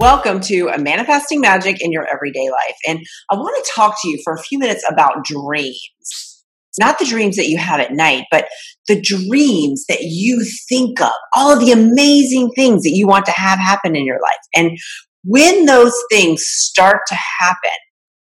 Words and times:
Welcome 0.00 0.40
to 0.44 0.68
a 0.68 0.78
Manifesting 0.78 1.42
Magic 1.42 1.76
in 1.84 1.92
Your 1.92 2.06
Everyday 2.10 2.48
Life. 2.48 2.76
And 2.88 3.00
I 3.30 3.34
want 3.34 3.62
to 3.62 3.72
talk 3.76 4.00
to 4.00 4.08
you 4.08 4.18
for 4.24 4.32
a 4.32 4.40
few 4.40 4.58
minutes 4.58 4.82
about 4.90 5.26
dreams. 5.26 6.42
Not 6.80 6.98
the 6.98 7.04
dreams 7.04 7.36
that 7.36 7.48
you 7.48 7.58
have 7.58 7.80
at 7.80 7.92
night, 7.92 8.24
but 8.30 8.48
the 8.88 8.98
dreams 8.98 9.84
that 9.90 10.00
you 10.00 10.42
think 10.70 11.02
of, 11.02 11.12
all 11.36 11.52
of 11.52 11.60
the 11.60 11.72
amazing 11.72 12.48
things 12.56 12.82
that 12.84 12.94
you 12.94 13.06
want 13.06 13.26
to 13.26 13.32
have 13.32 13.58
happen 13.58 13.94
in 13.94 14.06
your 14.06 14.16
life. 14.22 14.40
And 14.56 14.78
when 15.22 15.66
those 15.66 15.92
things 16.10 16.44
start 16.46 17.00
to 17.08 17.18
happen, 17.38 17.70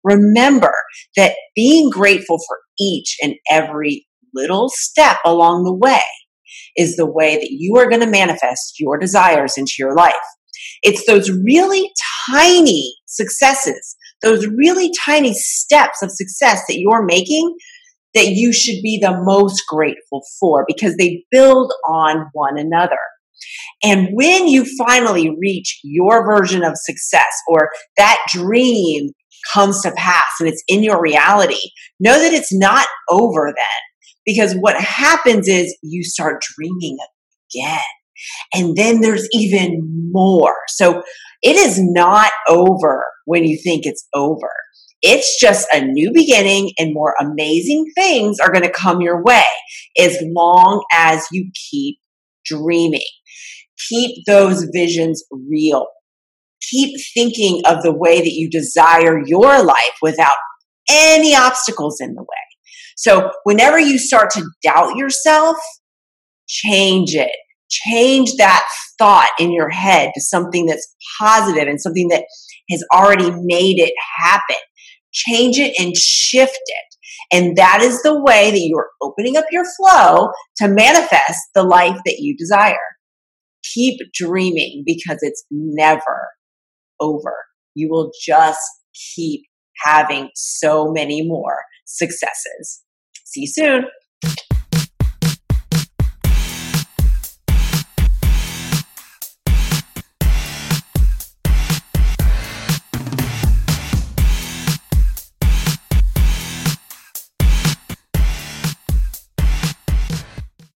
remember 0.02 0.72
that 1.18 1.36
being 1.54 1.90
grateful 1.90 2.38
for 2.48 2.56
each 2.80 3.18
and 3.22 3.34
every 3.50 4.06
little 4.34 4.70
step 4.70 5.18
along 5.26 5.64
the 5.64 5.74
way 5.74 6.00
is 6.74 6.96
the 6.96 7.04
way 7.04 7.34
that 7.34 7.50
you 7.50 7.76
are 7.76 7.90
going 7.90 8.00
to 8.00 8.06
manifest 8.06 8.80
your 8.80 8.96
desires 8.96 9.58
into 9.58 9.74
your 9.78 9.94
life. 9.94 10.14
It's 10.82 11.06
those 11.06 11.30
really 11.30 11.90
tiny 12.30 12.94
successes, 13.06 13.96
those 14.22 14.46
really 14.46 14.90
tiny 15.04 15.34
steps 15.34 16.02
of 16.02 16.10
success 16.10 16.62
that 16.68 16.78
you're 16.78 17.04
making 17.04 17.56
that 18.14 18.28
you 18.28 18.52
should 18.52 18.82
be 18.82 18.98
the 19.00 19.20
most 19.24 19.62
grateful 19.68 20.22
for 20.40 20.64
because 20.66 20.96
they 20.96 21.24
build 21.30 21.72
on 21.86 22.26
one 22.32 22.58
another. 22.58 22.98
And 23.84 24.08
when 24.12 24.48
you 24.48 24.64
finally 24.78 25.36
reach 25.38 25.78
your 25.84 26.24
version 26.24 26.64
of 26.64 26.72
success 26.76 27.32
or 27.46 27.70
that 27.98 28.18
dream 28.30 29.10
comes 29.52 29.82
to 29.82 29.92
pass 29.92 30.22
and 30.40 30.48
it's 30.48 30.64
in 30.66 30.82
your 30.82 31.00
reality, 31.00 31.60
know 32.00 32.18
that 32.18 32.32
it's 32.32 32.54
not 32.54 32.86
over 33.10 33.52
then. 33.54 33.82
Because 34.24 34.54
what 34.54 34.80
happens 34.80 35.46
is 35.46 35.76
you 35.82 36.02
start 36.02 36.42
dreaming 36.56 36.96
again 37.54 37.80
and 38.54 38.76
then 38.76 39.00
there's 39.00 39.28
even 39.32 40.10
more. 40.12 40.54
So 40.68 41.02
it 41.42 41.56
is 41.56 41.78
not 41.80 42.32
over 42.48 43.04
when 43.24 43.44
you 43.44 43.58
think 43.62 43.82
it's 43.84 44.06
over. 44.14 44.50
It's 45.02 45.38
just 45.40 45.68
a 45.72 45.84
new 45.84 46.10
beginning 46.12 46.70
and 46.78 46.94
more 46.94 47.14
amazing 47.20 47.86
things 47.94 48.38
are 48.40 48.50
going 48.50 48.64
to 48.64 48.72
come 48.72 49.00
your 49.00 49.22
way 49.22 49.44
as 50.00 50.18
long 50.22 50.84
as 50.92 51.26
you 51.30 51.50
keep 51.70 51.98
dreaming. 52.44 53.00
Keep 53.88 54.24
those 54.26 54.66
visions 54.72 55.22
real. 55.30 55.86
Keep 56.70 56.98
thinking 57.14 57.62
of 57.66 57.82
the 57.82 57.94
way 57.94 58.18
that 58.20 58.32
you 58.32 58.48
desire 58.50 59.20
your 59.24 59.62
life 59.62 59.98
without 60.00 60.36
any 60.90 61.34
obstacles 61.34 62.00
in 62.00 62.14
the 62.14 62.22
way. 62.22 62.26
So 62.96 63.30
whenever 63.44 63.78
you 63.78 63.98
start 63.98 64.30
to 64.30 64.48
doubt 64.62 64.96
yourself, 64.96 65.56
change 66.48 67.14
it 67.14 67.30
change 67.68 68.32
that 68.38 68.66
thought 68.98 69.30
in 69.38 69.52
your 69.52 69.70
head 69.70 70.10
to 70.14 70.20
something 70.20 70.66
that's 70.66 70.94
positive 71.20 71.68
and 71.68 71.80
something 71.80 72.08
that 72.08 72.24
has 72.70 72.84
already 72.94 73.30
made 73.30 73.78
it 73.78 73.92
happen. 74.18 74.56
Change 75.12 75.58
it 75.58 75.74
and 75.78 75.96
shift 75.96 76.52
it. 76.52 76.96
And 77.32 77.56
that 77.56 77.80
is 77.82 78.02
the 78.02 78.20
way 78.22 78.50
that 78.50 78.60
you're 78.60 78.90
opening 79.02 79.36
up 79.36 79.46
your 79.50 79.64
flow 79.76 80.28
to 80.58 80.68
manifest 80.68 81.40
the 81.54 81.64
life 81.64 81.98
that 82.04 82.18
you 82.18 82.36
desire. 82.36 82.76
Keep 83.74 83.98
dreaming 84.14 84.84
because 84.86 85.18
it's 85.22 85.44
never 85.50 86.28
over. 87.00 87.34
You 87.74 87.88
will 87.90 88.12
just 88.24 88.60
keep 89.14 89.42
having 89.82 90.30
so 90.34 90.92
many 90.92 91.26
more 91.26 91.58
successes. 91.84 92.82
See 93.24 93.42
you 93.42 93.46
soon. 93.48 93.84